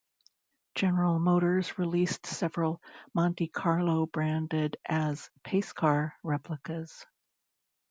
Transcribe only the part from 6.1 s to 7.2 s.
replicas.